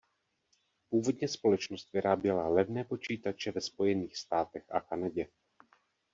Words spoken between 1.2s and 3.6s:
společnost vyráběla levné počítače